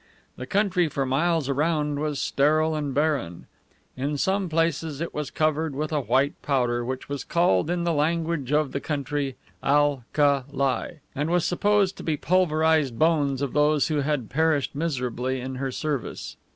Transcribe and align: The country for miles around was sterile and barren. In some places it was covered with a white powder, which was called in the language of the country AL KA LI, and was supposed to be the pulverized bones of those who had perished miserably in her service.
The 0.35 0.47
country 0.47 0.87
for 0.87 1.05
miles 1.05 1.47
around 1.47 1.99
was 1.99 2.17
sterile 2.19 2.73
and 2.73 2.91
barren. 2.91 3.45
In 3.95 4.17
some 4.17 4.49
places 4.49 4.99
it 4.99 5.13
was 5.13 5.29
covered 5.29 5.75
with 5.75 5.91
a 5.93 6.01
white 6.01 6.41
powder, 6.41 6.83
which 6.83 7.07
was 7.07 7.23
called 7.23 7.69
in 7.69 7.83
the 7.83 7.93
language 7.93 8.51
of 8.51 8.71
the 8.71 8.79
country 8.81 9.35
AL 9.61 10.03
KA 10.13 10.45
LI, 10.51 11.01
and 11.13 11.29
was 11.29 11.45
supposed 11.45 11.97
to 11.97 12.03
be 12.03 12.15
the 12.15 12.21
pulverized 12.21 12.97
bones 12.97 13.43
of 13.43 13.53
those 13.53 13.89
who 13.89 13.97
had 13.97 14.31
perished 14.31 14.73
miserably 14.73 15.39
in 15.39 15.57
her 15.57 15.71
service. 15.71 16.35